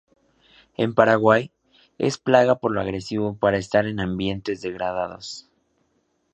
En 0.77 0.95
Paraguay 0.95 1.51
es 1.99 2.17
plaga 2.17 2.55
por 2.55 2.71
lo 2.71 2.81
agresivo 2.81 3.37
para 3.37 3.59
estar 3.59 3.85
en 3.85 3.99
ambientes 3.99 4.63
degradados. 4.63 5.47